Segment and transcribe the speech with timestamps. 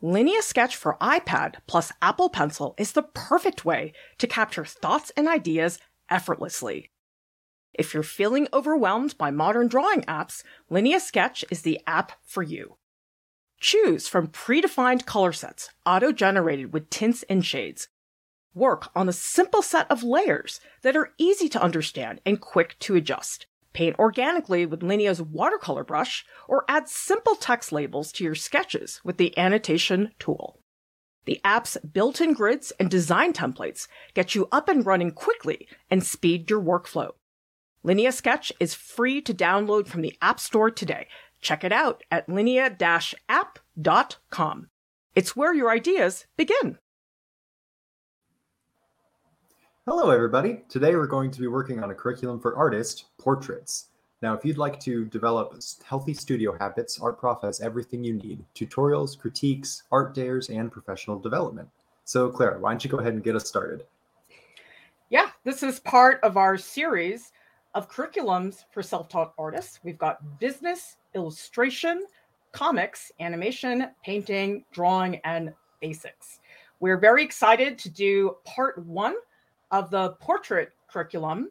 [0.00, 5.26] Linea Sketch for iPad plus Apple Pencil is the perfect way to capture thoughts and
[5.26, 6.92] ideas effortlessly.
[7.74, 12.76] If you're feeling overwhelmed by modern drawing apps, Linea Sketch is the app for you.
[13.58, 17.88] Choose from predefined color sets, auto generated with tints and shades.
[18.54, 22.94] Work on a simple set of layers that are easy to understand and quick to
[22.94, 23.46] adjust.
[23.78, 29.18] Paint organically with Linea's watercolor brush, or add simple text labels to your sketches with
[29.18, 30.58] the annotation tool.
[31.26, 36.02] The app's built in grids and design templates get you up and running quickly and
[36.02, 37.10] speed your workflow.
[37.84, 41.06] Linea Sketch is free to download from the App Store today.
[41.40, 42.76] Check it out at linea
[43.28, 44.70] app.com.
[45.14, 46.78] It's where your ideas begin.
[49.90, 50.60] Hello, everybody.
[50.68, 53.86] Today we're going to be working on a curriculum for artists, portraits.
[54.20, 58.44] Now, if you'd like to develop healthy studio habits, Art Prof has everything you need
[58.54, 61.70] tutorials, critiques, art dares, and professional development.
[62.04, 63.86] So, Clara, why don't you go ahead and get us started?
[65.08, 67.32] Yeah, this is part of our series
[67.72, 69.80] of curriculums for self taught artists.
[69.82, 72.04] We've got business, illustration,
[72.52, 76.40] comics, animation, painting, drawing, and basics.
[76.78, 79.14] We're very excited to do part one
[79.70, 81.50] of the portrait curriculum.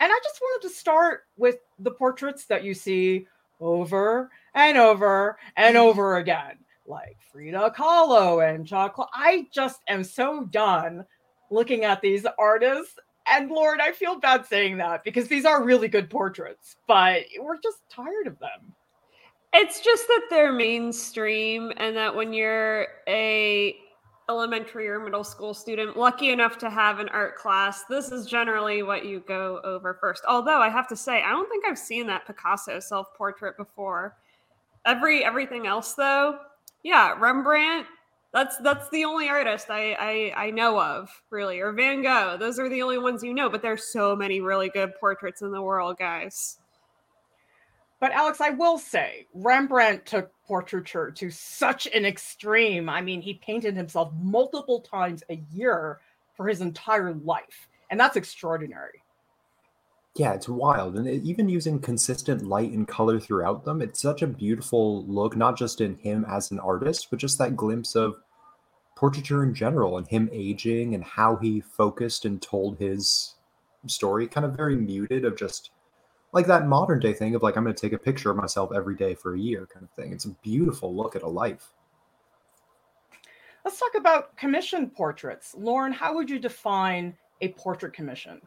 [0.00, 3.26] And I just wanted to start with the portraits that you see
[3.60, 5.86] over and over and mm-hmm.
[5.86, 9.08] over again, like Frida Kahlo and Chocolate.
[9.14, 11.04] I just am so done
[11.50, 12.98] looking at these artists.
[13.26, 17.60] And Lord, I feel bad saying that because these are really good portraits, but we're
[17.60, 18.74] just tired of them.
[19.54, 23.76] It's just that they're mainstream and that when you're a
[24.28, 28.82] elementary or middle school student lucky enough to have an art class, this is generally
[28.82, 30.24] what you go over first.
[30.28, 34.16] Although I have to say, I don't think I've seen that Picasso self-portrait before.
[34.86, 36.38] Every everything else though,
[36.82, 37.86] yeah, Rembrandt,
[38.32, 39.92] that's that's the only artist I,
[40.36, 42.36] I I know of, really, or Van Gogh.
[42.38, 45.52] Those are the only ones you know, but there's so many really good portraits in
[45.52, 46.58] the world, guys.
[48.04, 52.86] But Alex, I will say, Rembrandt took portraiture to such an extreme.
[52.86, 56.00] I mean, he painted himself multiple times a year
[56.36, 59.02] for his entire life, and that's extraordinary.
[60.16, 60.96] Yeah, it's wild.
[60.96, 65.56] And even using consistent light and color throughout them, it's such a beautiful look, not
[65.56, 68.16] just in him as an artist, but just that glimpse of
[68.96, 73.36] portraiture in general and him aging and how he focused and told his
[73.86, 75.70] story, kind of very muted of just
[76.34, 78.72] like that modern day thing of like I'm going to take a picture of myself
[78.74, 80.12] every day for a year kind of thing.
[80.12, 81.72] It's a beautiful look at a life.
[83.64, 85.54] Let's talk about commission portraits.
[85.56, 88.40] Lauren, how would you define a portrait commission?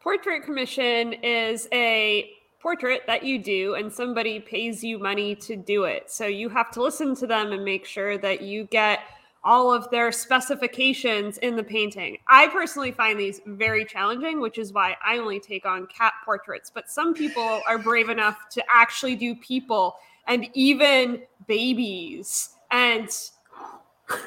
[0.00, 5.84] Portrait commission is a portrait that you do and somebody pays you money to do
[5.84, 6.10] it.
[6.10, 9.00] So you have to listen to them and make sure that you get
[9.44, 12.18] all of their specifications in the painting.
[12.28, 16.70] I personally find these very challenging, which is why I only take on cat portraits.
[16.72, 19.96] But some people are brave enough to actually do people
[20.28, 22.50] and even babies.
[22.70, 23.08] And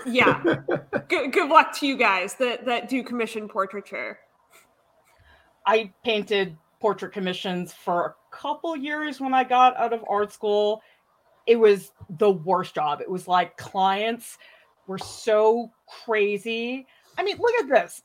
[0.06, 0.44] yeah,
[1.08, 4.20] good, good luck to you guys that, that do commission portraiture.
[5.66, 10.81] I painted portrait commissions for a couple years when I got out of art school.
[11.48, 13.02] It was the worst job.
[13.02, 14.38] It was like clients
[14.88, 15.72] were so
[16.03, 16.88] crazy.
[17.18, 18.03] I mean, look at this.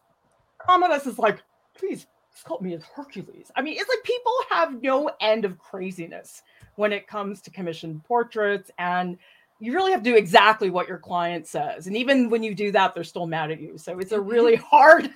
[0.59, 1.43] Commodus is like,
[1.77, 3.51] please sculpt me as Hercules.
[3.57, 6.43] I mean, it's like people have no end of craziness
[6.77, 8.71] when it comes to commissioned portraits.
[8.79, 9.19] And
[9.59, 11.87] you really have to do exactly what your client says.
[11.87, 13.77] And even when you do that, they're still mad at you.
[13.77, 14.29] So it's a mm-hmm.
[14.29, 15.11] really hard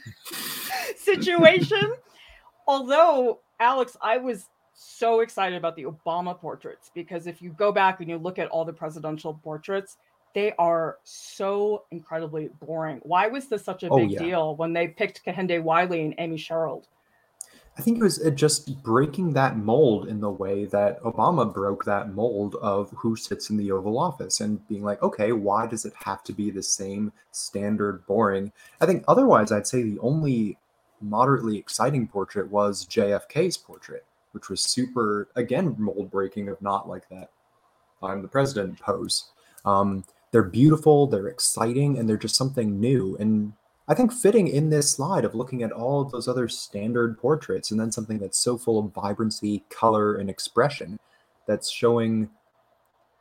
[0.96, 1.94] situation.
[2.66, 8.00] Although, Alex, I was so excited about the Obama portraits because if you go back
[8.00, 9.98] and you look at all the presidential portraits,
[10.34, 13.00] they are so incredibly boring.
[13.02, 14.18] Why was this such a oh, big yeah.
[14.18, 16.86] deal when they picked Kehinde Wiley and Amy Sherald?
[17.76, 22.14] I think it was just breaking that mold in the way that Obama broke that
[22.14, 25.92] mold of who sits in the Oval Office and being like, okay, why does it
[26.04, 28.52] have to be the same standard boring?
[28.80, 30.56] I think otherwise, I'd say the only
[31.00, 37.08] moderately exciting portrait was JFK's portrait, which was super, again, mold breaking of not like
[37.08, 37.30] that
[38.04, 39.30] I'm the president pose.
[39.64, 40.04] Um,
[40.34, 43.16] they're beautiful, they're exciting, and they're just something new.
[43.20, 43.52] And
[43.86, 47.70] I think fitting in this slide of looking at all of those other standard portraits
[47.70, 50.98] and then something that's so full of vibrancy, color, and expression
[51.46, 52.30] that's showing.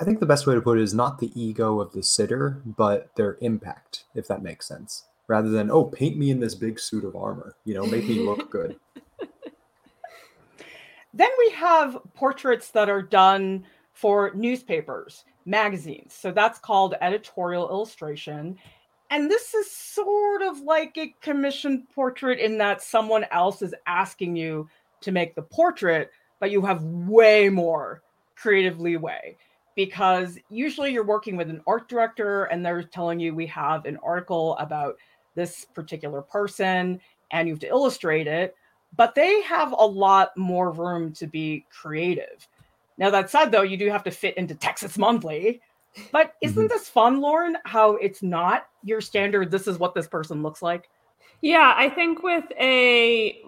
[0.01, 2.63] I think the best way to put it is not the ego of the sitter,
[2.65, 5.05] but their impact, if that makes sense.
[5.27, 8.21] Rather than, oh, paint me in this big suit of armor, you know, make me
[8.21, 8.75] look good.
[11.13, 16.13] then we have portraits that are done for newspapers magazines.
[16.13, 18.57] So that's called editorial illustration.
[19.09, 24.35] And this is sort of like a commissioned portrait in that someone else is asking
[24.35, 24.67] you
[25.01, 28.01] to make the portrait, but you have way more
[28.35, 29.37] creative leeway
[29.75, 33.97] because usually you're working with an art director and they're telling you we have an
[34.03, 34.95] article about
[35.35, 36.99] this particular person
[37.31, 38.55] and you have to illustrate it
[38.95, 42.47] but they have a lot more room to be creative
[42.97, 45.61] now that said though you do have to fit into texas monthly
[46.11, 46.67] but isn't mm-hmm.
[46.67, 50.89] this fun lauren how it's not your standard this is what this person looks like
[51.41, 53.41] yeah i think with a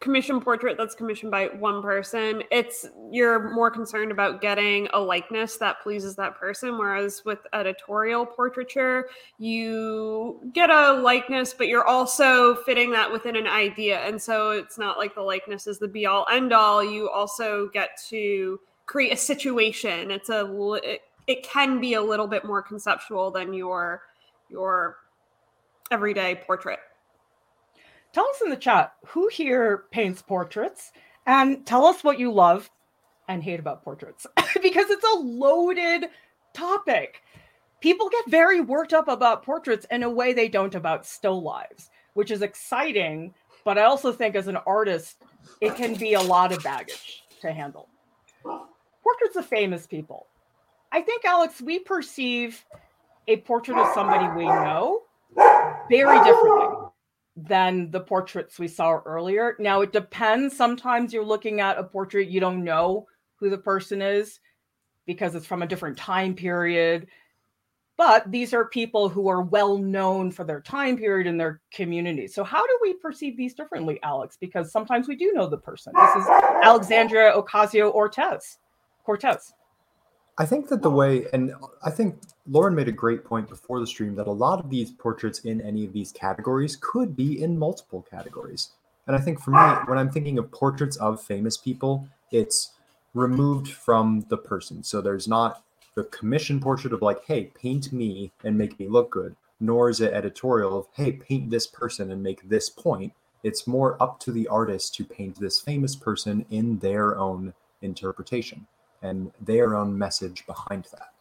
[0.00, 5.58] commission portrait that's commissioned by one person, it's you're more concerned about getting a likeness
[5.58, 6.78] that pleases that person.
[6.78, 9.08] Whereas with editorial portraiture,
[9.38, 13.98] you get a likeness, but you're also fitting that within an idea.
[14.00, 16.82] And so it's not like the likeness is the be all end all.
[16.82, 20.10] You also get to create a situation.
[20.10, 20.46] It's a
[20.82, 24.02] it, it can be a little bit more conceptual than your
[24.48, 24.96] your
[25.90, 26.78] everyday portrait.
[28.12, 30.92] Tell us in the chat who here paints portraits
[31.26, 32.68] and tell us what you love
[33.28, 34.26] and hate about portraits
[34.62, 36.06] because it's a loaded
[36.52, 37.22] topic.
[37.80, 41.90] People get very worked up about portraits in a way they don't about still lives,
[42.14, 43.32] which is exciting.
[43.64, 45.22] But I also think as an artist,
[45.60, 47.88] it can be a lot of baggage to handle.
[48.42, 50.26] Portraits of famous people.
[50.92, 52.64] I think, Alex, we perceive
[53.28, 55.02] a portrait of somebody we know
[55.88, 56.79] very differently
[57.46, 59.56] than the portraits we saw earlier.
[59.58, 60.56] Now, it depends.
[60.56, 63.06] Sometimes you're looking at a portrait, you don't know
[63.36, 64.40] who the person is
[65.06, 67.06] because it's from a different time period.
[67.96, 72.26] But these are people who are well known for their time period in their community.
[72.26, 74.38] So, how do we perceive these differently, Alex?
[74.40, 75.92] Because sometimes we do know the person.
[75.94, 76.28] This is
[76.62, 78.58] Alexandria Ocasio Cortez.
[79.04, 79.52] Cortez.
[80.40, 81.52] I think that the way, and
[81.82, 84.90] I think Lauren made a great point before the stream that a lot of these
[84.90, 88.70] portraits in any of these categories could be in multiple categories.
[89.06, 92.72] And I think for me, when I'm thinking of portraits of famous people, it's
[93.12, 94.82] removed from the person.
[94.82, 95.62] So there's not
[95.94, 100.00] the commission portrait of like, hey, paint me and make me look good, nor is
[100.00, 103.12] it editorial of, hey, paint this person and make this point.
[103.42, 107.52] It's more up to the artist to paint this famous person in their own
[107.82, 108.66] interpretation
[109.02, 111.12] and their own message behind that.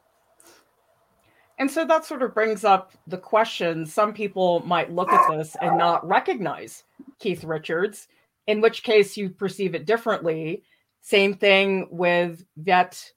[1.57, 5.57] And so that sort of brings up the question some people might look at this
[5.61, 6.83] and not recognize
[7.19, 8.07] Keith Richards,
[8.47, 10.63] in which case you perceive it differently.
[11.01, 13.11] Same thing with Vet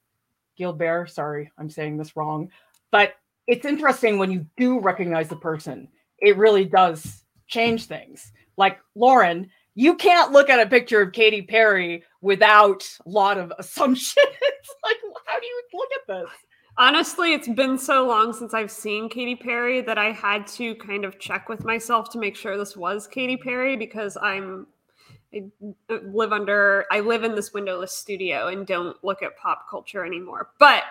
[0.57, 1.11] Gilbert.
[1.11, 2.51] Sorry, I'm saying this wrong.
[2.91, 3.15] But
[3.47, 5.89] it's interesting when you do recognize the person,
[6.19, 8.33] it really does change things.
[8.57, 13.53] Like Lauren, you can't look at a picture of Katy Perry without a lot of
[13.59, 14.17] assumptions.
[14.85, 16.31] like, how do you look at this?
[16.79, 21.05] Honestly, it's been so long since I've seen Katy Perry that I had to kind
[21.05, 24.67] of check with myself to make sure this was Katy Perry because I'm
[25.35, 25.51] I
[25.89, 30.51] live under I live in this windowless studio and don't look at pop culture anymore.
[30.59, 30.83] But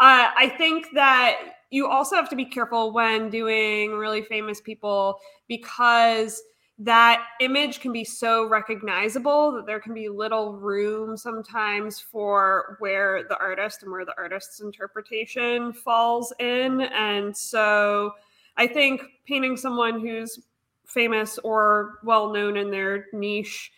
[0.00, 1.38] uh, I think that
[1.70, 5.18] you also have to be careful when doing really famous people
[5.48, 6.42] because
[6.78, 13.24] that image can be so recognizable that there can be little room sometimes for where
[13.28, 16.80] the artist and where the artist's interpretation falls in.
[16.80, 18.14] And so
[18.56, 20.40] I think painting someone who's
[20.84, 23.70] famous or well known in their niche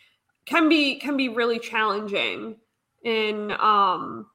[0.47, 2.57] can be can be really challenging
[3.05, 4.27] in um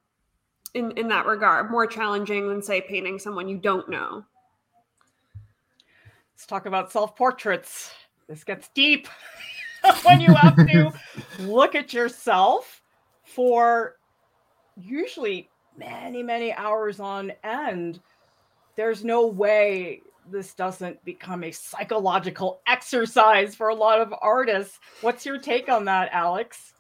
[0.73, 4.23] in in that regard more challenging than say painting someone you don't know
[6.33, 7.91] let's talk about self portraits
[8.27, 9.07] this gets deep
[10.03, 10.91] when you have to
[11.39, 12.81] look at yourself
[13.23, 13.97] for
[14.77, 17.99] usually many, many hours on end.
[18.75, 24.79] There's no way this doesn't become a psychological exercise for a lot of artists.
[25.01, 26.73] What's your take on that, Alex?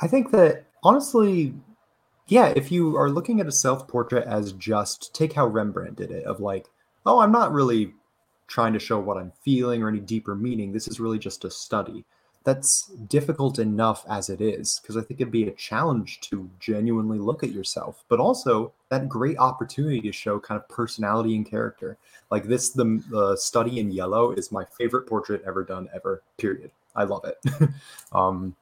[0.00, 1.54] I think that honestly,
[2.26, 6.10] yeah, if you are looking at a self portrait as just take how Rembrandt did
[6.10, 6.66] it, of like,
[7.04, 7.94] oh, I'm not really
[8.46, 10.72] trying to show what I'm feeling or any deeper meaning.
[10.72, 12.04] This is really just a study.
[12.44, 17.18] That's difficult enough as it is, because I think it'd be a challenge to genuinely
[17.18, 21.98] look at yourself, but also that great opportunity to show kind of personality and character.
[22.30, 26.72] Like this, the, the study in yellow is my favorite portrait ever done, ever, period.
[26.96, 27.38] I love it.
[28.12, 28.56] um,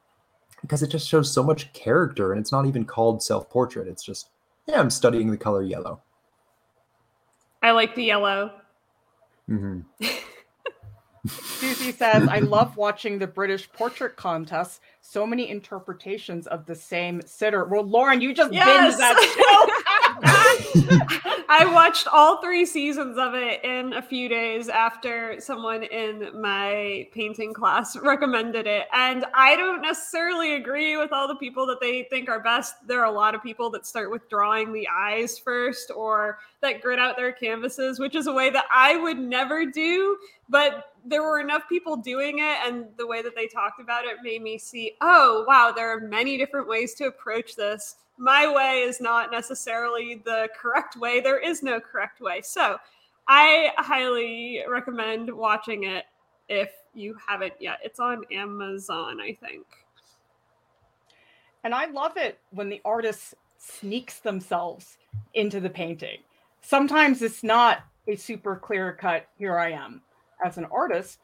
[0.61, 3.89] because it just shows so much character and it's not even called self portrait.
[3.89, 4.29] It's just,
[4.67, 6.01] yeah, I'm studying the color yellow.
[7.63, 8.53] I like the yellow.
[9.51, 9.81] Mm-hmm.
[11.27, 14.81] Susie says, I love watching the British portrait contest.
[15.03, 17.67] So many interpretations of the same sitter.
[17.67, 18.95] Well, Lauren, you just yes!
[18.95, 19.17] binged that
[21.23, 21.37] show.
[21.53, 27.09] I watched all three seasons of it in a few days after someone in my
[27.13, 28.87] painting class recommended it.
[28.93, 32.77] And I don't necessarily agree with all the people that they think are best.
[32.87, 36.83] There are a lot of people that start with drawing the eyes first or that
[36.83, 40.19] grit out their canvases, which is a way that I would never do.
[40.51, 44.17] But there were enough people doing it, and the way that they talked about it
[44.23, 48.83] made me see oh, wow, there are many different ways to approach this my way
[48.83, 51.21] is not necessarily the correct way.
[51.21, 52.43] There is no correct way.
[52.43, 52.77] So
[53.27, 56.05] I highly recommend watching it
[56.49, 57.79] if you haven't yet.
[57.83, 59.65] It's on Amazon, I think.
[61.65, 64.99] And I love it when the artist sneaks themselves
[65.33, 66.19] into the painting.
[66.61, 70.03] Sometimes it's not a super clear cut, here I am
[70.45, 71.21] as an artist.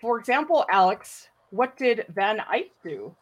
[0.00, 3.14] For example, Alex, what did Van Eyck do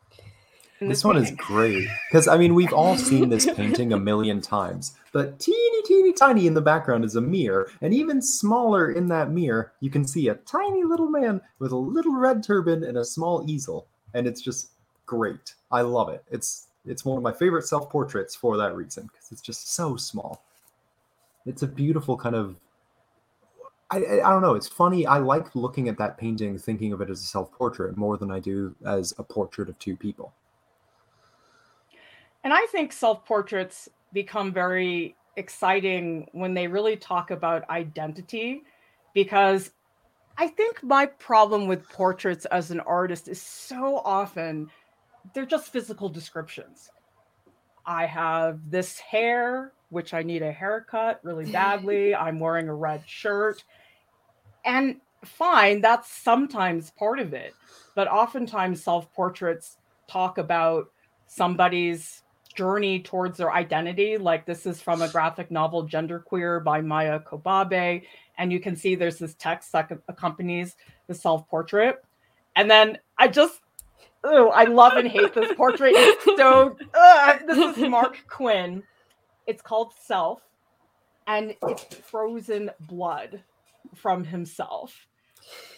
[0.81, 4.95] this one is great because I mean we've all seen this painting a million times,
[5.13, 9.31] but teeny teeny tiny in the background is a mirror, and even smaller in that
[9.31, 13.05] mirror you can see a tiny little man with a little red turban and a
[13.05, 14.71] small easel, and it's just
[15.07, 15.55] great.
[15.73, 16.23] I love it.
[16.31, 19.97] It's it's one of my favorite self portraits for that reason because it's just so
[19.97, 20.45] small.
[21.47, 22.57] It's a beautiful kind of
[23.91, 24.55] I, I don't know.
[24.55, 25.07] It's funny.
[25.07, 28.31] I like looking at that painting, thinking of it as a self portrait more than
[28.31, 30.33] I do as a portrait of two people.
[32.43, 38.63] And I think self portraits become very exciting when they really talk about identity
[39.15, 39.71] because
[40.39, 44.69] I think my problem with portraits as an artist is so often
[45.35, 46.91] they're just physical descriptions.
[47.85, 52.15] I have this hair, which I need a haircut really badly.
[52.15, 53.65] I'm wearing a red shirt.
[54.65, 57.55] And fine, that's sometimes part of it.
[57.95, 59.79] But oftentimes, self portraits
[60.09, 60.91] talk about
[61.27, 62.23] somebody's
[62.55, 64.19] journey towards their identity.
[64.19, 68.03] Like this is from a graphic novel, Genderqueer by Maia Kobabe.
[68.39, 70.77] And you can see there's this text that accompanies
[71.07, 72.03] the self portrait.
[72.57, 73.61] And then I just,
[74.25, 75.93] oh, I love and hate this portrait.
[75.95, 78.83] It's so, uh, this is Marc Quinn.
[79.47, 80.43] It's called Self,
[81.27, 83.43] and it's frozen blood
[83.95, 85.07] from himself.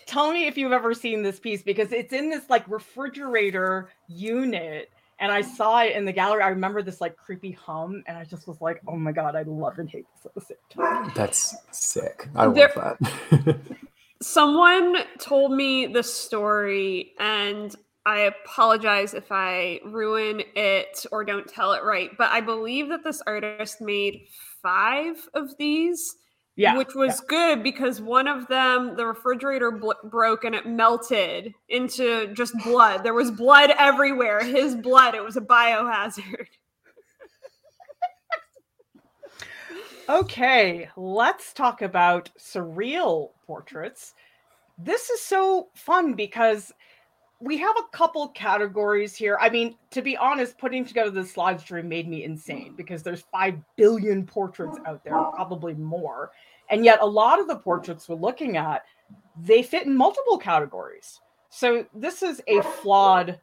[0.07, 4.91] Tell me if you've ever seen this piece because it's in this like refrigerator unit
[5.21, 6.43] and I saw it in the gallery.
[6.43, 9.43] I remember this like creepy hum, and I just was like, "Oh my god, I
[9.43, 12.29] love and hate this at the same time." That's sick.
[12.35, 13.59] I there, love that.
[14.23, 17.75] someone told me the story, and
[18.09, 22.11] I apologize if I ruin it or don't tell it right.
[22.17, 24.29] But I believe that this artist made
[24.63, 26.17] five of these
[26.57, 27.27] yeah, which was yeah.
[27.29, 33.05] good because one of them, the refrigerator bl- broke and it melted into just blood.
[33.05, 34.43] There was blood everywhere.
[34.43, 35.15] His blood.
[35.15, 36.47] It was a biohazard.
[40.09, 44.15] okay, let's talk about surreal portraits.
[44.79, 46.73] This is so fun because
[47.41, 49.39] we have a couple categories here.
[49.41, 53.23] I mean, to be honest, putting together the slide stream made me insane because there's
[53.33, 56.33] 5 billion portraits out there, probably more.
[56.71, 58.83] And yet, a lot of the portraits we're looking at,
[59.41, 61.21] they fit in multiple categories.
[61.49, 63.39] So, this is a flawed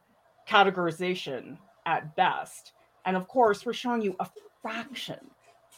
[0.48, 2.72] categorization at best.
[3.06, 4.28] And of course, we're showing you a
[4.60, 5.30] fraction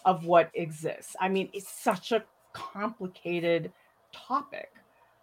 [0.05, 1.15] of what exists.
[1.21, 3.73] I mean, it's such a complicated
[4.13, 4.71] topic.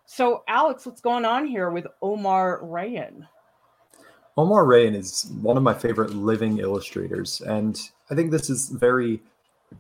[0.06, 3.28] So, Alex, what's going on here with Omar Rayyan?
[4.38, 7.42] Omar Rayyan is one of my favorite living illustrators.
[7.42, 7.80] And
[8.12, 9.22] I think this is very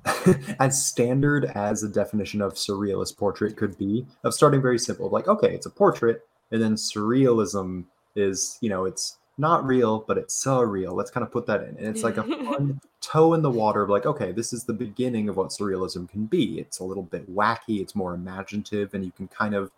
[0.59, 5.27] as standard as a definition of surrealist portrait could be, of starting very simple, like,
[5.27, 10.43] okay, it's a portrait, and then surrealism is, you know, it's not real, but it's
[10.43, 10.93] surreal.
[10.93, 11.77] Let's kind of put that in.
[11.77, 14.73] And it's like a fun toe in the water of like, okay, this is the
[14.73, 16.59] beginning of what surrealism can be.
[16.59, 19.71] It's a little bit wacky, it's more imaginative, and you can kind of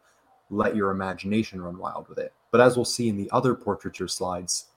[0.50, 2.34] let your imagination run wild with it.
[2.52, 4.68] But as we'll see in the other portraiture slides,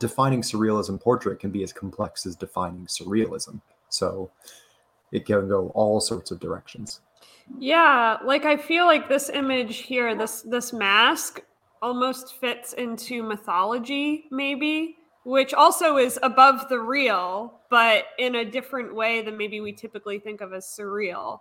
[0.00, 3.60] defining surrealism portrait can be as complex as defining surrealism.
[3.88, 4.30] So
[5.12, 7.00] it can go all sorts of directions.
[7.58, 11.42] Yeah, like I feel like this image here, this this mask
[11.80, 18.94] almost fits into mythology maybe, which also is above the real, but in a different
[18.94, 21.40] way than maybe we typically think of as surreal.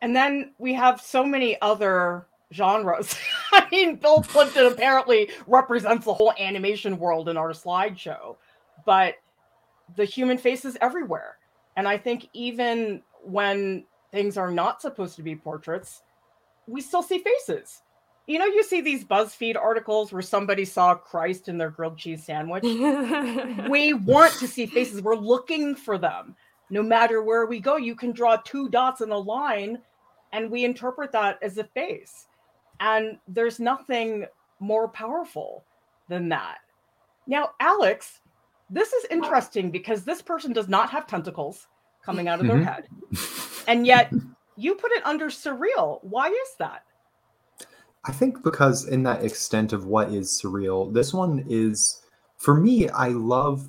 [0.00, 3.14] And then we have so many other genres.
[3.52, 8.36] I mean, Bill Plympton apparently represents the whole animation world in our slideshow,
[8.86, 9.14] but
[9.96, 11.36] the human face is everywhere.
[11.76, 16.02] And I think even when things are not supposed to be portraits,
[16.66, 17.82] we still see faces.
[18.26, 22.22] You know, you see these BuzzFeed articles where somebody saw Christ in their grilled cheese
[22.24, 22.62] sandwich.
[23.70, 25.00] we want to see faces.
[25.00, 26.36] We're looking for them.
[26.70, 29.78] No matter where we go, you can draw two dots in a line
[30.32, 32.26] and we interpret that as a face.
[32.80, 34.26] And there's nothing
[34.60, 35.64] more powerful
[36.08, 36.58] than that.
[37.26, 38.20] Now, Alex,
[38.70, 41.66] this is interesting because this person does not have tentacles
[42.04, 42.58] coming out of mm-hmm.
[42.58, 42.88] their head.
[43.66, 44.12] And yet
[44.56, 46.02] you put it under surreal.
[46.02, 46.84] Why is that?
[48.04, 52.02] I think because in that extent of what is surreal, this one is
[52.36, 53.68] for me, I love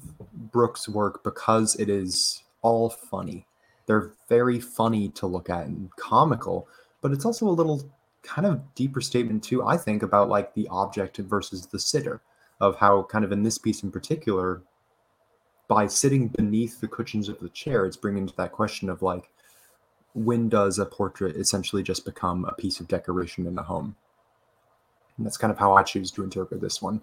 [0.51, 3.45] Brooks' work because it is all funny.
[3.85, 6.67] They're very funny to look at and comical,
[7.01, 7.89] but it's also a little
[8.21, 12.21] kind of deeper statement too, I think, about like the object versus the sitter,
[12.61, 14.61] of how kind of in this piece in particular,
[15.67, 19.29] by sitting beneath the cushions of the chair, it's bringing to that question of like,
[20.13, 23.95] when does a portrait essentially just become a piece of decoration in the home?
[25.17, 27.01] And that's kind of how I choose to interpret this one.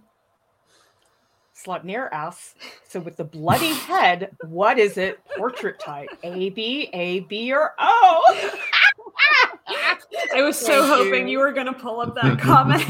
[1.56, 2.54] Slutnir asks,
[2.86, 6.10] so with the bloody head, what is it portrait type?
[6.22, 8.22] A, B, A, B, or O?
[10.34, 11.32] I was so Thank hoping you.
[11.32, 12.84] you were going to pull up that comment.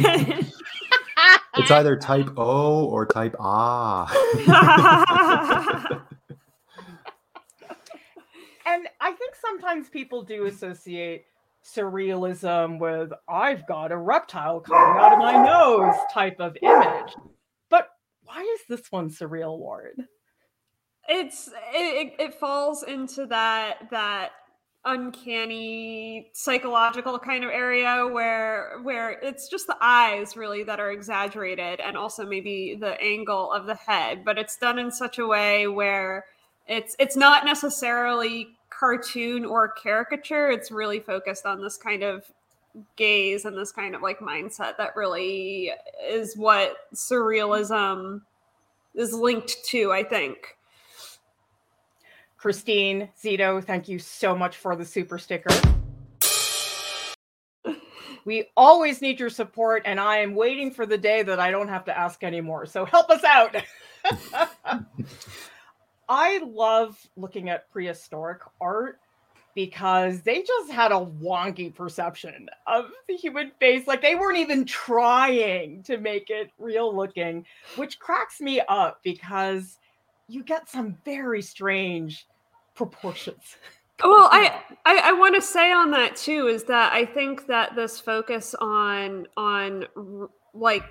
[1.57, 4.11] it's either type O or type Ah.
[8.67, 11.27] and I think sometimes people do associate
[11.65, 17.15] surrealism with I've got a reptile coming out of my nose type of image
[18.37, 20.05] why is this one surreal, ward?
[21.09, 24.33] It's it, it falls into that that
[24.85, 31.81] uncanny psychological kind of area where where it's just the eyes really that are exaggerated
[31.81, 35.67] and also maybe the angle of the head but it's done in such a way
[35.67, 36.25] where
[36.69, 42.23] it's it's not necessarily cartoon or caricature it's really focused on this kind of
[42.97, 45.73] gaze and this kind of like mindset that really
[46.09, 48.21] is what surrealism
[48.95, 50.57] is linked to, I think.
[52.37, 55.51] Christine, Zito, thank you so much for the super sticker.
[58.25, 61.69] We always need your support, and I am waiting for the day that I don't
[61.69, 62.67] have to ask anymore.
[62.67, 63.57] So help us out.
[66.09, 68.99] I love looking at prehistoric art
[69.57, 73.87] because they just had a wonky perception of the human face.
[73.87, 77.45] Like they weren't even trying to make it real looking,
[77.77, 79.79] which cracks me up because
[80.29, 82.29] you get some very strange
[82.77, 83.57] proportions.
[84.05, 87.75] Well, I, I, I want to say on that too is that I think that
[87.75, 89.87] this focus on on
[90.53, 90.83] like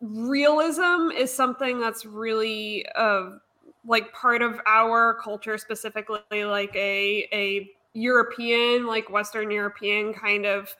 [0.00, 3.30] realism is something that's really uh,
[3.84, 10.74] like part of our culture specifically like a a European, like Western European kind of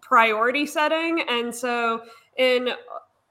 [0.00, 1.24] priority setting.
[1.28, 2.02] And so
[2.38, 2.70] in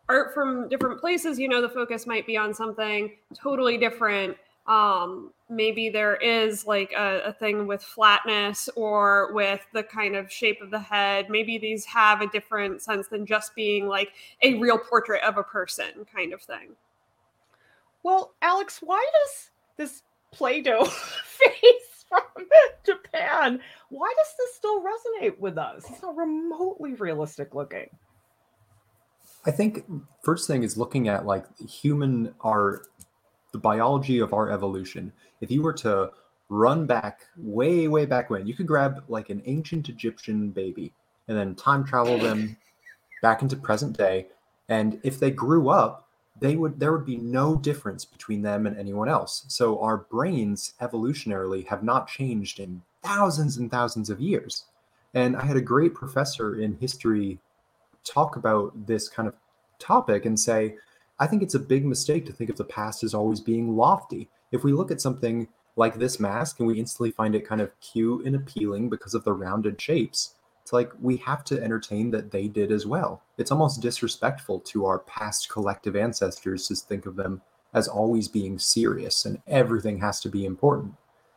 [0.10, 4.38] art from different places, you know, the focus might be on something totally different.
[4.67, 10.32] Um, maybe there is like a, a, thing with flatness or with the kind of
[10.32, 11.30] shape of the head.
[11.30, 14.10] Maybe these have a different sense than just being like
[14.44, 16.76] a real portrait of a person kind of thing.
[18.04, 20.86] Well, Alex, why does this Play Doh
[21.26, 22.45] face from
[22.86, 23.60] Japan.
[23.89, 25.86] Why does this still resonate with us?
[25.89, 27.89] It's not remotely realistic looking.
[29.45, 29.86] I think
[30.24, 32.88] first thing is looking at like human art,
[33.52, 35.12] the biology of our evolution.
[35.41, 36.12] If you were to
[36.50, 40.93] run back way, way back when, you could grab like an ancient Egyptian baby
[41.28, 42.58] and then time travel them
[43.21, 44.28] back into present day.
[44.69, 46.08] And if they grew up,
[46.41, 49.45] they would there would be no difference between them and anyone else.
[49.47, 54.65] So our brains evolutionarily have not changed in thousands and thousands of years.
[55.13, 57.39] And I had a great professor in history
[58.04, 59.36] talk about this kind of
[59.77, 60.75] topic and say,
[61.19, 64.27] I think it's a big mistake to think of the past as always being lofty.
[64.51, 67.80] If we look at something like this mask and we instantly find it kind of
[67.80, 70.36] cute and appealing because of the rounded shapes,
[70.71, 73.21] it's like we have to entertain that they did as well.
[73.38, 77.41] It's almost disrespectful to our past collective ancestors to think of them
[77.73, 80.93] as always being serious and everything has to be important.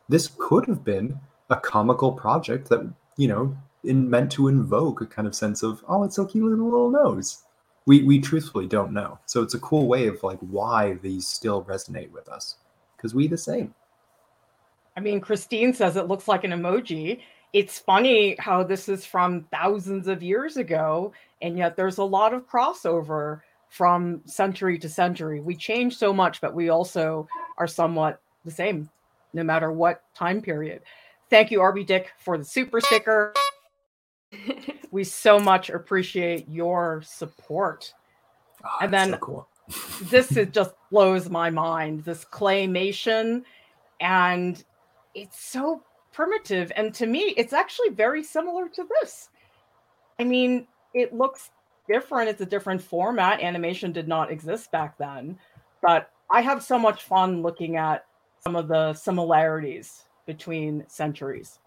[0.07, 1.19] This could have been
[1.49, 5.83] a comical project that, you know, in, meant to invoke a kind of sense of,
[5.89, 7.43] oh, it's so cute little, little nose.
[7.85, 9.19] We, we truthfully don't know.
[9.25, 12.55] So it's a cool way of like why these still resonate with us
[12.95, 13.75] because we the same.
[14.95, 17.19] I mean, Christine says it looks like an emoji
[17.55, 22.33] it's funny how this is from thousands of years ago, and yet there's a lot
[22.33, 23.39] of crossover
[23.69, 25.39] from century to century.
[25.39, 28.89] We change so much, but we also are somewhat the same,
[29.31, 30.81] no matter what time period.
[31.29, 33.33] Thank you, RB Dick, for the super sticker.
[34.91, 37.93] we so much appreciate your support.
[38.65, 39.47] Oh, and then so cool.
[40.09, 42.03] this is just blows my mind.
[42.03, 43.43] This claymation
[44.01, 44.61] and
[45.13, 45.81] it's so
[46.15, 46.71] primitive.
[46.75, 49.29] And to me, it's actually very similar to this.
[50.17, 51.51] I mean, it looks
[51.87, 52.29] different.
[52.29, 53.41] It's a different format.
[53.41, 55.37] Animation did not exist back then.
[55.81, 58.05] But I have so much fun looking at
[58.39, 61.59] some of the similarities between centuries.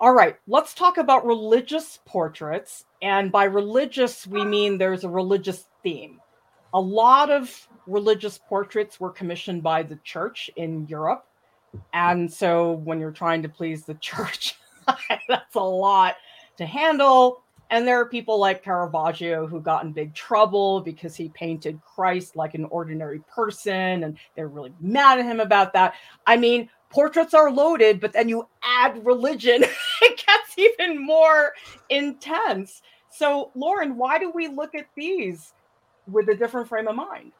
[0.00, 2.84] All right, let's talk about religious portraits.
[3.02, 6.20] And by religious, we mean there's a religious theme.
[6.72, 11.27] A lot of religious portraits were commissioned by the church in Europe.
[11.92, 14.56] And so when you're trying to please the church,
[15.28, 16.16] that's a lot
[16.56, 17.42] to handle.
[17.70, 22.34] And there are people like Caravaggio who got in big trouble because he painted Christ
[22.34, 25.94] like an ordinary person, and they're really mad at him about that.
[26.26, 29.64] I mean, portraits are loaded, but then you add religion,
[30.02, 31.52] it gets even more
[31.90, 32.80] intense.
[33.10, 35.52] So, Lauren, why do we look at these
[36.06, 37.32] with a different frame of mind?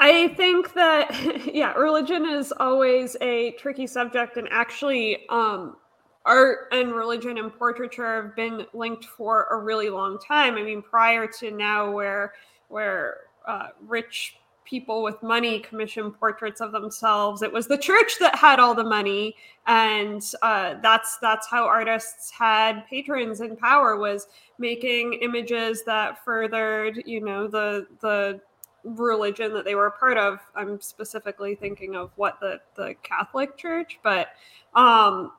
[0.00, 5.76] I think that yeah, religion is always a tricky subject, and actually, um,
[6.24, 10.56] art and religion and portraiture have been linked for a really long time.
[10.56, 12.32] I mean, prior to now, where
[12.68, 18.36] where uh, rich people with money commission portraits of themselves, it was the church that
[18.36, 19.36] had all the money,
[19.66, 27.02] and uh, that's that's how artists had patrons and power was making images that furthered,
[27.04, 28.40] you know, the the
[28.84, 30.38] religion that they were a part of.
[30.54, 34.28] I'm specifically thinking of what the the Catholic Church, but
[34.74, 35.32] um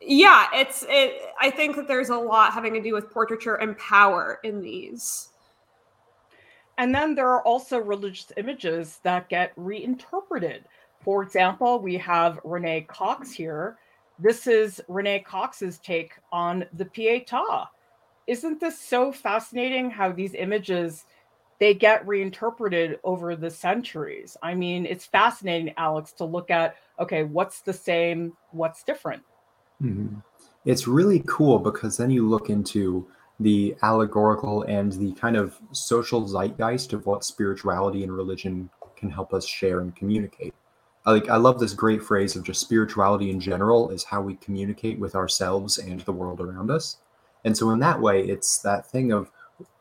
[0.00, 3.76] yeah, it's it I think that there's a lot having to do with portraiture and
[3.78, 5.28] power in these.
[6.78, 10.64] And then there are also religious images that get reinterpreted.
[11.04, 13.78] For example, we have Renee Cox here.
[14.18, 17.66] This is Renee Cox's take on the Pietà.
[18.26, 21.04] Isn't this so fascinating how these images
[21.62, 24.36] they get reinterpreted over the centuries.
[24.42, 29.22] I mean, it's fascinating, Alex, to look at okay, what's the same, what's different.
[29.80, 30.18] Mm-hmm.
[30.64, 33.06] It's really cool because then you look into
[33.38, 39.32] the allegorical and the kind of social zeitgeist of what spirituality and religion can help
[39.32, 40.54] us share and communicate.
[41.06, 44.98] Like I love this great phrase of just spirituality in general is how we communicate
[44.98, 46.96] with ourselves and the world around us.
[47.44, 49.30] And so in that way, it's that thing of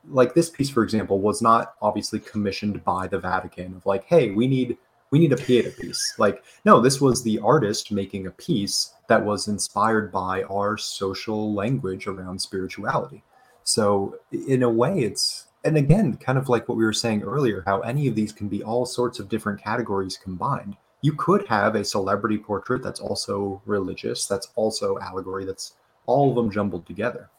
[0.09, 4.31] like this piece, for example, was not obviously commissioned by the Vatican of like, hey,
[4.31, 4.77] we need
[5.11, 6.15] we need a Pieta piece.
[6.17, 11.53] Like, no, this was the artist making a piece that was inspired by our social
[11.53, 13.21] language around spirituality.
[13.63, 17.63] So in a way, it's and again, kind of like what we were saying earlier,
[17.67, 20.75] how any of these can be all sorts of different categories combined.
[21.01, 26.35] You could have a celebrity portrait that's also religious, that's also allegory, that's all of
[26.35, 27.29] them jumbled together.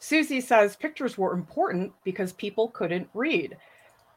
[0.00, 3.56] Susie says pictures were important because people couldn't read.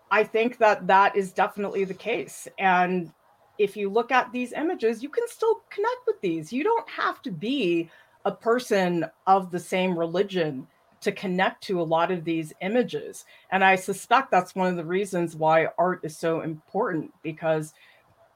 [0.10, 2.48] I think that that is definitely the case.
[2.58, 3.12] And
[3.58, 6.52] if you look at these images, you can still connect with these.
[6.52, 7.90] You don't have to be
[8.26, 10.66] a person of the same religion
[11.02, 13.26] to connect to a lot of these images.
[13.52, 17.74] And I suspect that's one of the reasons why art is so important because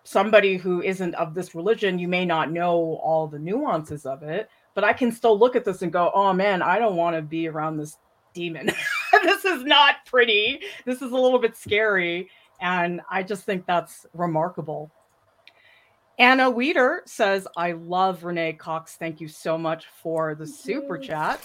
[0.03, 4.49] somebody who isn't of this religion, you may not know all the nuances of it,
[4.77, 7.23] but I can still look at this and go, oh man, I don't want to
[7.23, 7.97] be around this
[8.35, 8.67] demon.
[9.23, 10.59] this is not pretty.
[10.85, 12.29] This is a little bit scary.
[12.61, 14.91] And I just think that's remarkable.
[16.19, 18.97] Anna Weeder says, I love Renee Cox.
[18.97, 21.39] Thank you so much for the super chat.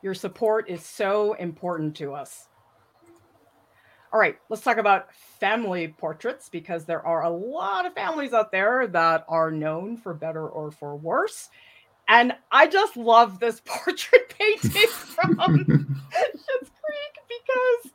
[0.00, 2.47] Your support is so important to us.
[4.12, 8.50] All right, let's talk about family portraits because there are a lot of families out
[8.50, 11.50] there that are known for better or for worse.
[12.08, 17.92] And I just love this portrait painting from Schitt's Creek because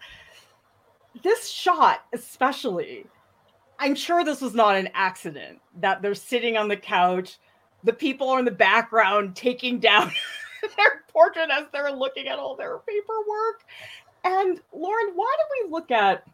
[1.23, 3.07] this shot, especially,
[3.79, 7.39] I'm sure this was not an accident that they're sitting on the couch.
[7.83, 10.11] The people are in the background taking down
[10.61, 13.65] their portrait as they're looking at all their paperwork.
[14.23, 16.25] And Lauren, why do we look at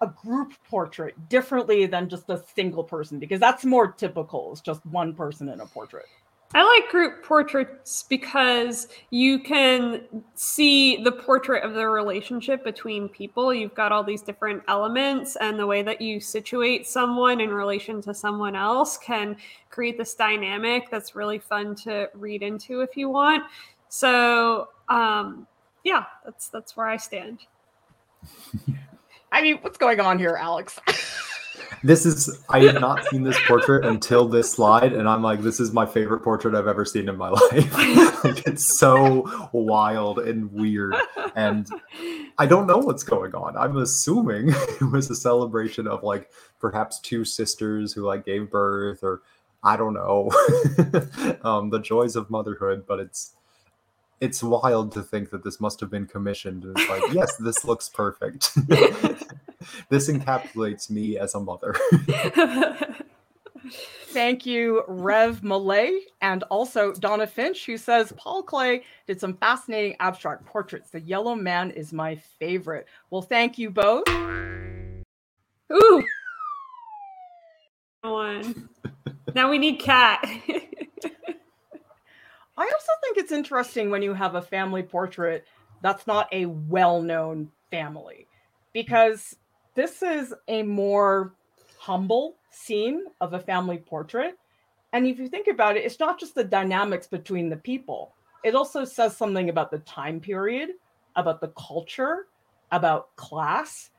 [0.00, 3.18] a group portrait differently than just a single person?
[3.18, 6.06] Because that's more typical, it's just one person in a portrait.
[6.54, 10.00] I like group portraits because you can
[10.34, 13.52] see the portrait of the relationship between people.
[13.52, 18.00] You've got all these different elements, and the way that you situate someone in relation
[18.00, 19.36] to someone else can
[19.68, 23.44] create this dynamic that's really fun to read into if you want.
[23.90, 25.46] So, um,
[25.88, 27.40] yeah, that's that's where I stand.
[29.32, 30.78] I mean, what's going on here, Alex?
[31.82, 35.60] this is I had not seen this portrait until this slide, and I'm like, this
[35.60, 38.24] is my favorite portrait I've ever seen in my life.
[38.24, 40.94] like, it's so wild and weird,
[41.34, 41.66] and
[42.36, 43.56] I don't know what's going on.
[43.56, 49.02] I'm assuming it was a celebration of like perhaps two sisters who like gave birth
[49.02, 49.22] or
[49.62, 50.30] I don't know
[51.42, 53.34] um, the joys of motherhood, but it's
[54.20, 56.64] it's wild to think that this must have been commissioned.
[56.64, 58.54] And it's like, yes, this looks perfect.
[59.88, 61.74] this encapsulates me as a mother.
[64.10, 69.96] Thank you, Rev Malay, and also Donna Finch, who says Paul Klee did some fascinating
[70.00, 70.90] abstract portraits.
[70.90, 72.86] The Yellow Man is my favorite.
[73.10, 74.08] Well, thank you both.
[75.70, 76.04] Ooh.
[78.00, 78.70] One.
[79.34, 80.24] now we need cat.
[82.58, 85.46] I also think it's interesting when you have a family portrait
[85.80, 88.26] that's not a well known family
[88.72, 89.36] because
[89.76, 91.34] this is a more
[91.78, 94.34] humble scene of a family portrait.
[94.92, 98.56] And if you think about it, it's not just the dynamics between the people, it
[98.56, 100.70] also says something about the time period,
[101.14, 102.26] about the culture,
[102.72, 103.90] about class.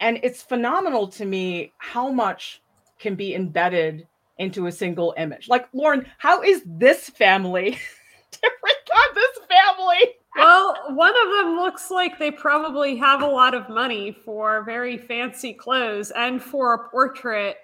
[0.00, 2.60] And it's phenomenal to me how much
[2.98, 5.48] can be embedded into a single image.
[5.48, 7.78] Like, Lauren, how is this family
[8.30, 10.14] different on this family?
[10.36, 14.96] well, one of them looks like they probably have a lot of money for very
[14.96, 17.56] fancy clothes and for a portrait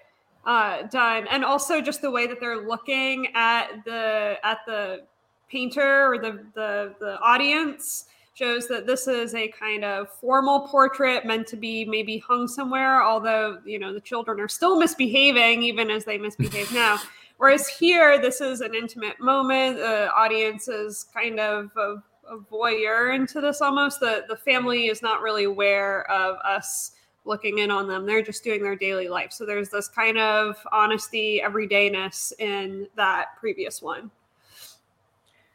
[0.45, 5.03] uh, done, and also just the way that they're looking at the at the
[5.49, 11.25] painter or the the, the audience shows that this is a kind of formal portrait
[11.25, 15.89] meant to be maybe hung somewhere although you know the children are still misbehaving even
[15.89, 16.99] as they misbehave now
[17.37, 21.95] whereas here this is an intimate moment the audience is kind of a,
[22.29, 26.91] a voyeur into this almost the the family is not really aware of us
[27.27, 28.05] looking in on them.
[28.05, 29.31] They're just doing their daily life.
[29.31, 34.09] So there's this kind of honesty, everydayness in that previous one.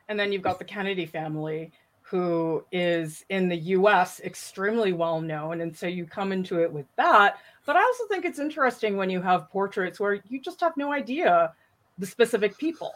[0.09, 5.63] And then you've got the Kennedy family, who is in the US extremely well known.
[5.63, 7.39] And so you come into it with that.
[7.65, 10.93] But I also think it's interesting when you have portraits where you just have no
[10.93, 11.55] idea
[11.99, 12.93] the specific people.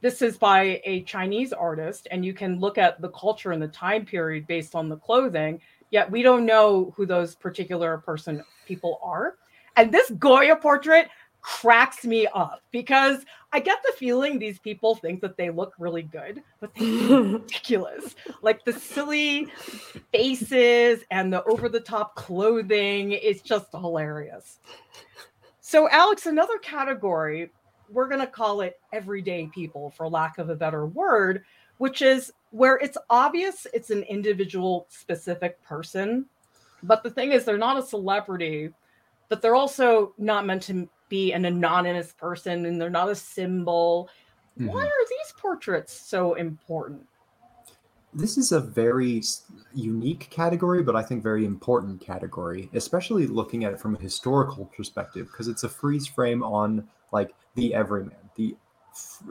[0.00, 3.68] This is by a Chinese artist, and you can look at the culture and the
[3.68, 5.60] time period based on the clothing
[5.94, 9.36] yet we don't know who those particular person people are.
[9.76, 11.08] And this Goya portrait
[11.40, 16.02] cracks me up because I get the feeling these people think that they look really
[16.02, 18.16] good, but they look ridiculous.
[18.42, 19.46] Like the silly
[20.12, 24.58] faces and the over the top clothing is just hilarious.
[25.60, 27.50] So, Alex, another category,
[27.90, 31.44] we're going to call it everyday people for lack of a better word,
[31.78, 36.26] which is where it's obvious it's an individual specific person.
[36.82, 38.70] But the thing is, they're not a celebrity,
[39.28, 44.08] but they're also not meant to be an anonymous person and they're not a symbol.
[44.58, 44.70] Mm-hmm.
[44.70, 47.06] Why are these portraits so important?
[48.14, 49.22] This is a very
[49.74, 54.66] unique category, but I think very important category, especially looking at it from a historical
[54.66, 58.56] perspective, because it's a freeze frame on like the everyman, the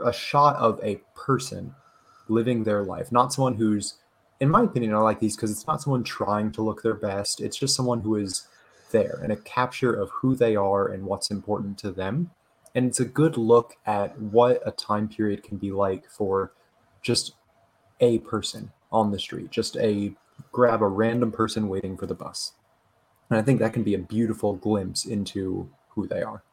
[0.03, 1.73] a shot of a person
[2.27, 3.95] living their life, not someone who's,
[4.41, 7.39] in my opinion, I like these because it's not someone trying to look their best.
[7.39, 8.47] It's just someone who is
[8.91, 12.31] there and a capture of who they are and what's important to them.
[12.75, 16.51] And it's a good look at what a time period can be like for
[17.01, 17.33] just
[17.99, 20.13] a person on the street, just a
[20.51, 22.53] grab a random person waiting for the bus.
[23.29, 26.43] And I think that can be a beautiful glimpse into who they are.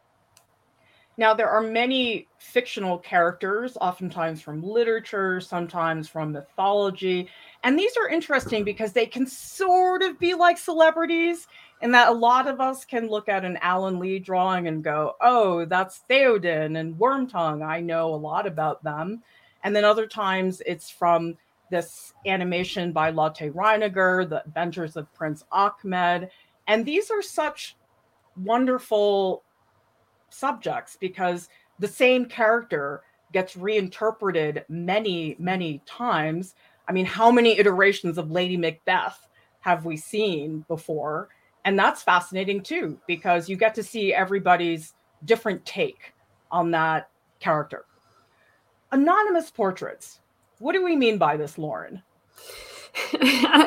[1.17, 7.29] Now, there are many fictional characters, oftentimes from literature, sometimes from mythology.
[7.63, 11.47] And these are interesting because they can sort of be like celebrities,
[11.83, 15.17] in that a lot of us can look at an Alan Lee drawing and go,
[15.21, 17.67] oh, that's Theoden and Wormtongue.
[17.67, 19.23] I know a lot about them.
[19.65, 21.37] And then other times it's from
[21.71, 26.29] this animation by Lotte Reiniger, The Adventures of Prince Achmed.
[26.67, 27.77] And these are such
[28.37, 29.43] wonderful
[30.31, 36.55] subjects because the same character gets reinterpreted many, many times.
[36.89, 39.29] I mean, how many iterations of Lady Macbeth
[39.61, 41.29] have we seen before?
[41.65, 44.95] And that's fascinating too, because you get to see everybody's
[45.25, 46.15] different take
[46.51, 47.85] on that character.
[48.93, 50.21] Anonymous portraits.
[50.59, 52.03] What do we mean by this, Lauren?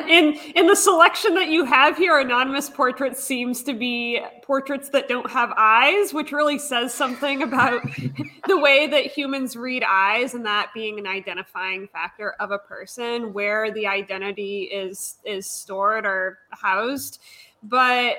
[0.08, 5.08] in in the selection that you have here anonymous portraits seems to be portraits that
[5.08, 7.82] don't have eyes which really says something about
[8.46, 13.32] the way that humans read eyes and that being an identifying factor of a person
[13.32, 17.18] where the identity is is stored or housed
[17.62, 18.16] but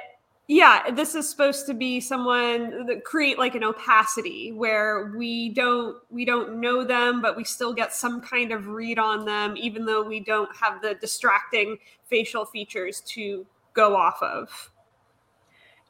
[0.48, 5.98] yeah this is supposed to be someone that create like an opacity where we don't
[6.10, 9.86] we don't know them but we still get some kind of read on them even
[9.86, 11.78] though we don't have the distracting
[12.08, 14.72] facial features to go off of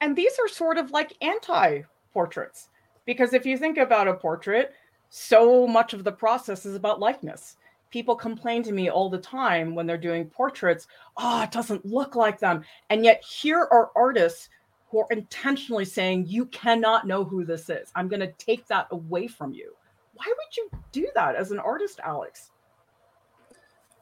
[0.02, 1.82] And these are sort of like anti
[2.13, 2.70] portraits.
[3.06, 4.74] Because if you think about a portrait,
[5.10, 7.58] so much of the process is about likeness.
[7.95, 12.13] People complain to me all the time when they're doing portraits, oh, it doesn't look
[12.13, 12.62] like them.
[12.89, 14.49] And yet here are artists
[14.89, 17.93] who are intentionally saying, you cannot know who this is.
[17.95, 19.73] I'm going to take that away from you.
[20.15, 22.51] Why would you do that as an artist, Alex?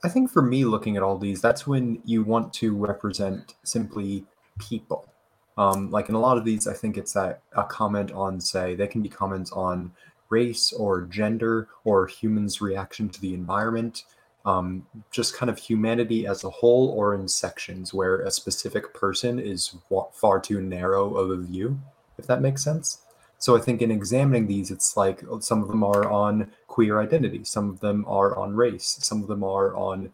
[0.04, 4.26] I think for me, looking at all these, that's when you want to represent simply
[4.58, 5.08] people.
[5.56, 8.74] Um, like in a lot of these, I think it's that a comment on, say,
[8.74, 9.92] they can be comments on
[10.38, 14.04] race or gender or humans' reaction to the environment,
[14.46, 19.40] um, just kind of humanity as a whole or in sections where a specific person
[19.40, 19.76] is
[20.22, 21.80] far too narrow of a view,
[22.18, 23.00] if that makes sense.
[23.38, 27.44] So I think in examining these, it's like some of them are on queer identity,
[27.44, 30.14] some of them are on race, some of them are on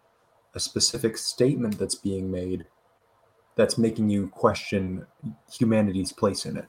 [0.55, 2.65] a specific statement that's being made
[3.55, 5.05] that's making you question
[5.51, 6.67] humanity's place in it.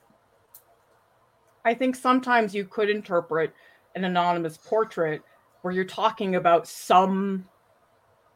[1.65, 3.53] I think sometimes you could interpret
[3.95, 5.23] an anonymous portrait
[5.63, 7.47] where you're talking about some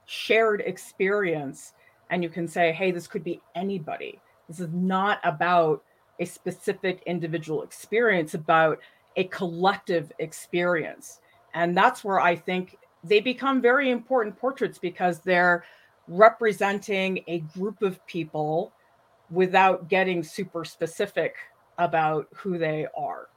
[0.06, 1.72] shared experience
[2.10, 4.20] and you can say, hey, this could be anybody.
[4.48, 5.82] This is not about
[6.20, 8.78] a specific individual experience, about
[9.16, 11.20] a collective experience.
[11.54, 15.64] And that's where I think they become very important portraits because they're
[16.08, 18.72] representing a group of people
[19.30, 21.36] without getting super specific
[21.78, 23.28] about who they are.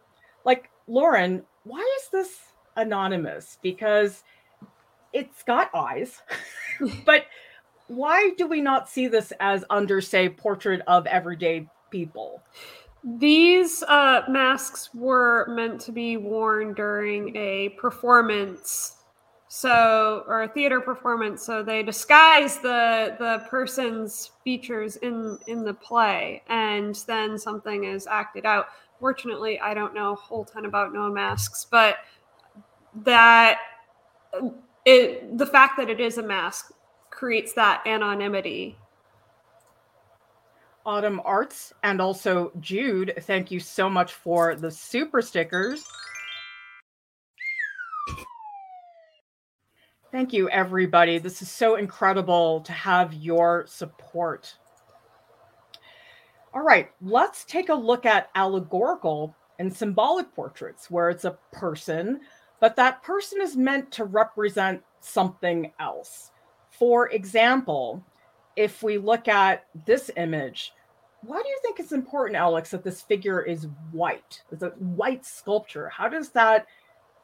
[0.46, 2.38] Like, Lauren, why is this
[2.76, 3.58] anonymous?
[3.62, 4.24] Because
[5.14, 6.22] it's got eyes,
[7.06, 7.26] but
[7.88, 12.42] why do we not see this as under, say, portrait of everyday people?
[13.04, 18.97] These uh, masks were meant to be worn during a performance
[19.50, 25.74] so or a theater performance so they disguise the the person's features in in the
[25.74, 28.68] play and then something is acted out.
[29.00, 31.98] Fortunately i don't know a whole ton about Noh masks but
[33.04, 33.60] that
[34.86, 36.72] it the fact that it is a mask
[37.10, 38.78] creates that anonymity.
[40.86, 45.86] Autumn arts and also jude thank you so much for the super stickers
[50.10, 51.18] Thank you, everybody.
[51.18, 54.56] This is so incredible to have your support.
[56.54, 62.22] All right, let's take a look at allegorical and symbolic portraits where it's a person,
[62.62, 66.32] but that person is meant to represent something else.
[66.72, 68.02] For example,
[68.56, 70.72] if we look at this image,
[71.22, 74.42] why do you think it's important, Alex, that this figure is white?
[74.54, 75.90] It's a white sculpture.
[75.90, 76.66] How does that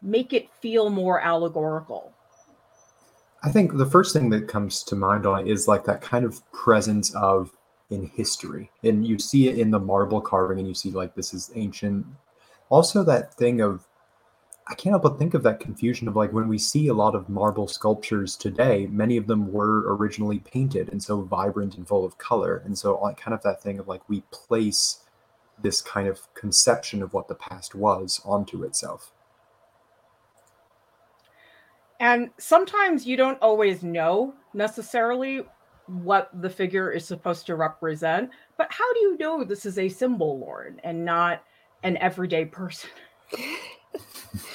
[0.02, 2.14] make it feel more allegorical?
[3.44, 6.50] I think the first thing that comes to mind on is like that kind of
[6.54, 7.52] presence of
[7.90, 8.72] in history.
[8.84, 12.06] And you see it in the marble carving and you see like this is ancient.
[12.70, 13.86] Also that thing of
[14.66, 17.16] I can't help but think of that confusion of like when we see a lot
[17.16, 22.06] of marble sculptures today, many of them were originally painted and so vibrant and full
[22.06, 22.62] of color.
[22.64, 25.02] And so like kind of that thing of like we place
[25.62, 29.12] this kind of conception of what the past was onto itself.
[32.04, 35.44] And sometimes you don't always know necessarily
[35.88, 39.88] what the figure is supposed to represent, but how do you know this is a
[39.88, 41.46] symbol, Lauren, and not
[41.84, 42.90] an everyday person?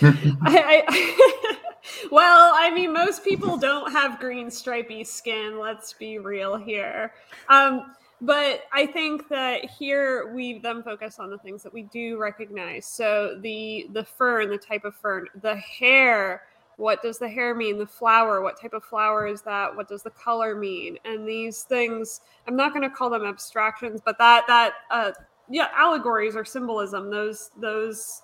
[0.02, 1.56] I, I
[2.12, 5.58] well, I mean, most people don't have green stripy skin.
[5.58, 7.14] Let's be real here.
[7.48, 12.18] Um, but I think that here we then focus on the things that we do
[12.18, 12.84] recognize.
[12.84, 16.42] So the the fern, the type of fern, the hair,
[16.78, 17.76] what does the hair mean?
[17.76, 19.76] The flower what type of flower is that?
[19.76, 20.96] What does the color mean?
[21.04, 25.10] And these things i'm not going to call them abstractions but that that uh
[25.50, 28.22] yeah allegories or symbolism those those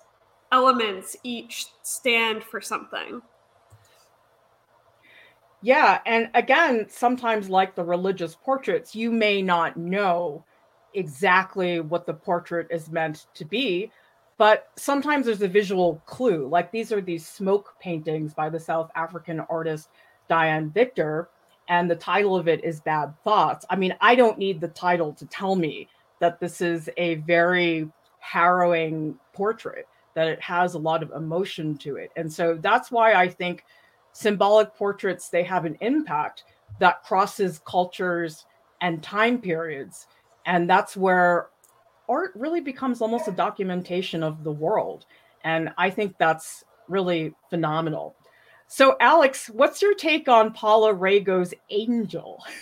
[0.51, 3.21] elements each stand for something.
[5.61, 10.45] Yeah and again sometimes like the religious portraits you may not know
[10.93, 13.91] exactly what the portrait is meant to be
[14.37, 16.47] but sometimes there's a visual clue.
[16.47, 19.89] Like these are these smoke paintings by the South African artist
[20.27, 21.29] Diane Victor,
[21.67, 23.65] and the title of it is Bad Thoughts.
[23.69, 25.87] I mean, I don't need the title to tell me
[26.19, 31.95] that this is a very harrowing portrait, that it has a lot of emotion to
[31.97, 32.11] it.
[32.15, 33.63] And so that's why I think
[34.13, 36.45] symbolic portraits they have an impact
[36.79, 38.45] that crosses cultures
[38.81, 40.07] and time periods.
[40.45, 41.47] And that's where
[42.09, 45.05] art really becomes almost a documentation of the world.
[45.43, 48.15] And I think that's really phenomenal.
[48.67, 52.43] So, Alex, what's your take on Paula Rego's Angel?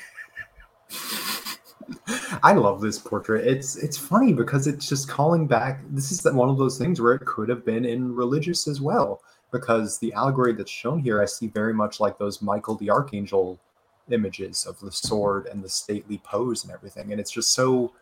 [2.44, 3.48] I love this portrait.
[3.48, 5.82] It's it's funny because it's just calling back.
[5.90, 9.22] This is one of those things where it could have been in religious as well,
[9.52, 13.60] because the allegory that's shown here, I see very much like those Michael the Archangel
[14.12, 17.12] images of the sword and the stately pose and everything.
[17.12, 17.94] And it's just so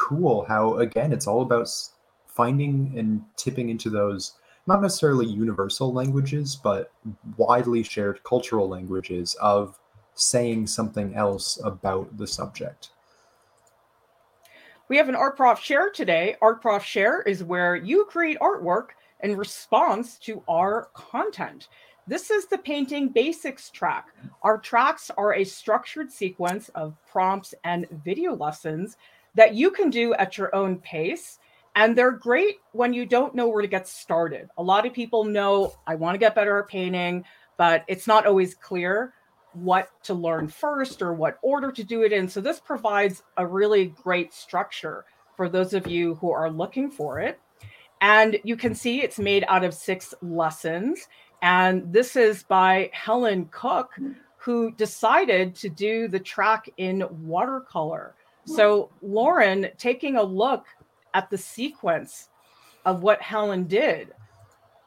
[0.00, 1.68] cool how again it's all about
[2.26, 4.34] finding and tipping into those
[4.66, 6.92] not necessarily universal languages, but
[7.36, 9.78] widely shared cultural languages of
[10.14, 12.90] saying something else about the subject.
[14.88, 16.36] We have an Art Prof Share today.
[16.42, 18.90] Art Prof Share is where you create artwork
[19.22, 21.68] in response to our content.
[22.06, 24.08] This is the Painting Basics track.
[24.42, 28.96] Our tracks are a structured sequence of prompts and video lessons
[29.34, 31.38] that you can do at your own pace.
[31.76, 34.48] And they're great when you don't know where to get started.
[34.58, 37.24] A lot of people know I want to get better at painting,
[37.56, 39.14] but it's not always clear
[39.52, 42.28] what to learn first or what order to do it in.
[42.28, 45.04] So, this provides a really great structure
[45.36, 47.40] for those of you who are looking for it.
[48.00, 51.08] And you can see it's made out of six lessons.
[51.42, 53.92] And this is by Helen Cook,
[54.36, 58.14] who decided to do the track in watercolor.
[58.54, 60.66] So, Lauren, taking a look
[61.14, 62.28] at the sequence
[62.84, 64.12] of what Helen did,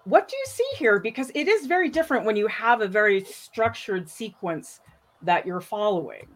[0.06, 1.00] what do you see here?
[1.00, 4.82] Because it is very different when you have a very structured sequence
[5.22, 6.28] that you're following.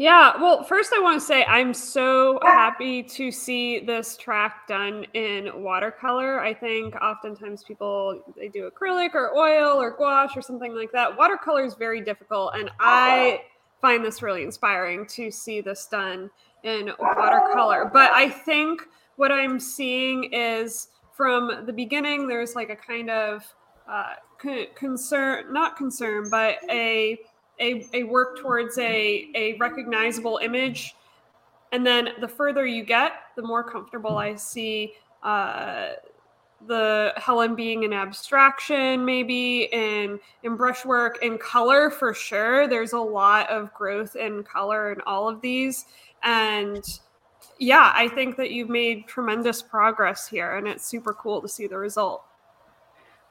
[0.00, 5.04] Yeah, well, first I want to say I'm so happy to see this track done
[5.12, 6.40] in watercolor.
[6.40, 11.18] I think oftentimes people they do acrylic or oil or gouache or something like that.
[11.18, 13.42] Watercolor is very difficult and I
[13.80, 16.30] find this really inspiring to see this done
[16.62, 17.90] in watercolor.
[17.92, 18.82] But I think
[19.16, 23.44] what I'm seeing is from the beginning, there's like a kind of
[23.88, 24.14] uh,
[24.74, 27.18] concern, not concern, but a,
[27.58, 30.94] a, a work towards a, a recognizable image.
[31.72, 35.90] And then the further you get, the more comfortable I see uh,
[36.66, 42.68] the Helen being an abstraction, maybe in in brushwork, in color for sure.
[42.68, 45.86] There's a lot of growth in color in all of these,
[46.22, 46.84] and
[47.58, 51.66] yeah, I think that you've made tremendous progress here, and it's super cool to see
[51.66, 52.24] the result.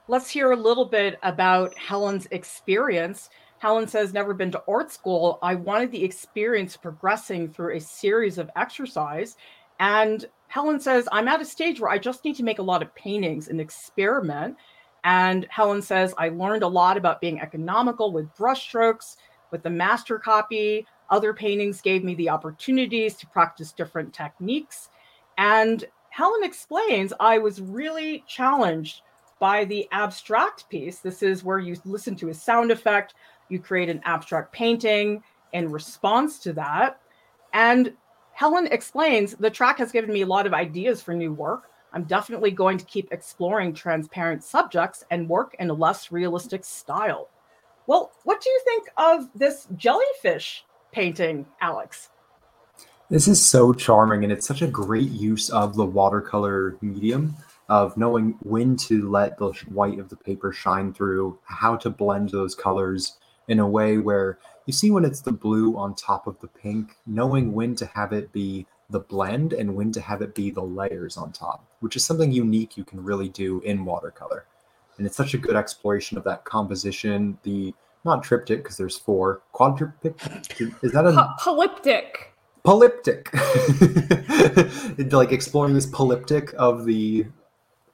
[0.08, 3.30] Let's hear a little bit about Helen's experience.
[3.60, 5.38] Helen says, never been to art school.
[5.44, 9.36] I wanted the experience progressing through a series of exercise.
[9.80, 12.82] And Helen says, I'm at a stage where I just need to make a lot
[12.82, 14.58] of paintings and experiment.
[15.04, 19.16] And Helen says, I learned a lot about being economical with brushstrokes,
[19.52, 24.90] with the master copy, other paintings gave me the opportunities to practice different techniques.
[25.38, 29.02] And Helen explains I was really challenged
[29.40, 31.00] by the abstract piece.
[31.00, 33.16] This is where you listen to a sound effect,
[33.48, 35.24] you create an abstract painting
[35.54, 37.00] in response to that.
[37.54, 37.94] And
[38.40, 41.70] Helen explains the track has given me a lot of ideas for new work.
[41.92, 47.28] I'm definitely going to keep exploring transparent subjects and work in a less realistic style.
[47.86, 50.64] Well, what do you think of this jellyfish
[50.94, 52.12] painting, Alex?
[53.10, 57.36] This is so charming, and it's such a great use of the watercolor medium
[57.68, 62.30] of knowing when to let the white of the paper shine through, how to blend
[62.30, 63.18] those colors
[63.50, 64.40] in a way where
[64.70, 68.14] you see when it's the blue on top of the pink, knowing when to have
[68.14, 71.96] it be the blend and when to have it be the layers on top, which
[71.96, 74.46] is something unique you can really do in watercolor.
[75.00, 77.74] And it's such a good exploration of that composition, the
[78.06, 79.42] not triptych because there's four.
[79.56, 82.30] Quadriptych is that a polyptych?
[82.64, 83.26] Polyptych,
[85.12, 87.26] like exploring this polyptych of the.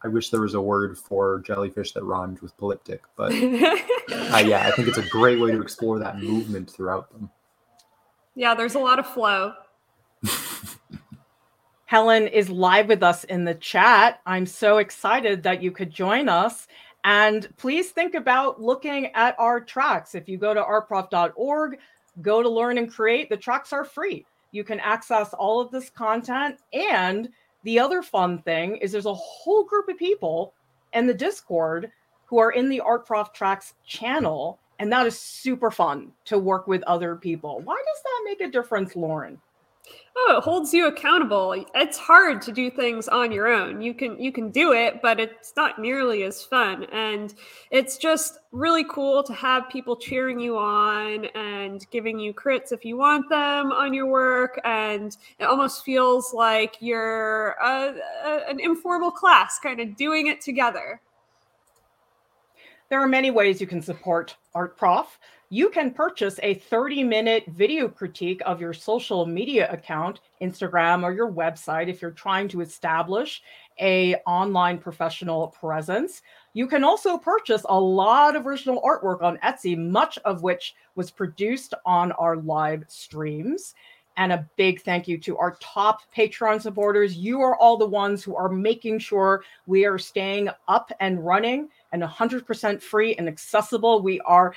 [0.05, 4.67] I wish there was a word for jellyfish that rhymed with polyptych, but uh, yeah,
[4.67, 7.31] I think it's a great way to explore that movement throughout them.
[8.35, 9.53] Yeah, there's a lot of flow.
[11.85, 14.21] Helen is live with us in the chat.
[14.27, 16.67] I'm so excited that you could join us.
[17.03, 20.13] And please think about looking at our tracks.
[20.13, 21.79] If you go to artprof.org,
[22.21, 24.23] go to Learn and Create, the tracks are free.
[24.51, 26.57] You can access all of this content.
[26.73, 27.29] And
[27.65, 30.53] the other fun thing is there's a whole group of people
[30.93, 31.91] in the Discord
[32.25, 34.59] who are in the Art Prof Tracks channel.
[34.79, 37.61] And that is super fun to work with other people.
[37.61, 39.41] Why does that make a difference, Lauren?
[40.15, 41.65] Oh it holds you accountable.
[41.75, 43.81] It's hard to do things on your own.
[43.81, 46.85] You can you can do it but it's not nearly as fun.
[46.91, 47.33] And
[47.71, 52.85] it's just really cool to have people cheering you on and giving you crits if
[52.85, 54.59] you want them on your work.
[54.63, 60.41] And it almost feels like you're a, a, an informal class kind of doing it
[60.41, 61.01] together.
[62.89, 65.19] There are many ways you can support Art Prof.
[65.49, 71.13] You can purchase a 30 minute video critique of your social media account, Instagram, or
[71.13, 73.43] your website if you're trying to establish
[73.79, 76.23] a online professional presence.
[76.53, 81.11] You can also purchase a lot of original artwork on Etsy, much of which was
[81.11, 83.75] produced on our live streams.
[84.17, 87.17] And a big thank you to our top Patreon supporters.
[87.17, 91.69] You are all the ones who are making sure we are staying up and running
[91.91, 94.01] and 100% free and accessible.
[94.01, 94.53] We are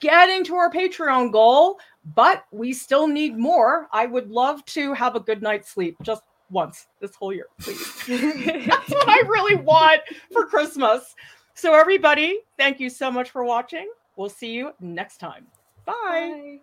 [0.00, 1.78] getting to our Patreon goal,
[2.14, 3.88] but we still need more.
[3.92, 7.78] I would love to have a good night's sleep just once this whole year, please.
[8.06, 10.00] That's what I really want
[10.32, 11.14] for Christmas.
[11.54, 13.90] So, everybody, thank you so much for watching.
[14.16, 15.46] We'll see you next time.
[15.84, 15.94] Bye.
[15.94, 16.58] Bye.